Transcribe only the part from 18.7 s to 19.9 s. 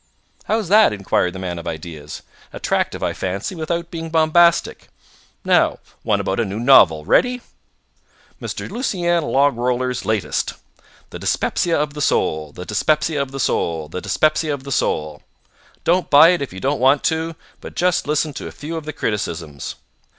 of the criticisms.